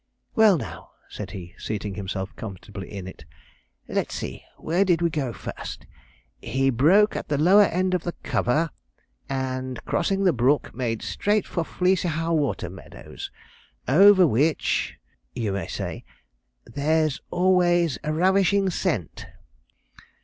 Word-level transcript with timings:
'Well, 0.33 0.57
now,' 0.57 0.89
said 1.09 1.29
he, 1.29 1.53
seating 1.59 1.93
himself 1.93 2.35
comfortably 2.35 2.91
in 2.91 3.05
it, 3.07 3.23
'let's 3.87 4.15
see 4.15 4.43
where 4.57 4.83
did 4.83 4.99
we 4.99 5.11
go 5.11 5.31
first? 5.31 5.85
"He 6.41 6.71
broke 6.71 7.15
at 7.15 7.27
the 7.27 7.37
lower 7.37 7.65
end 7.65 7.93
of 7.93 8.01
the 8.03 8.13
cover, 8.23 8.71
and, 9.29 9.79
crossing 9.85 10.23
the 10.23 10.33
brook, 10.33 10.73
made 10.73 11.03
straight 11.03 11.45
for 11.45 11.63
Fleecyhaugh 11.63 12.33
Water 12.33 12.67
Meadows, 12.67 13.29
over 13.87 14.25
which, 14.25 14.97
you 15.35 15.51
may 15.51 15.67
say, 15.67 16.03
"there's 16.65 17.21
always 17.29 17.99
a 18.03 18.11
ravishing 18.11 18.71
scent."' 18.71 19.27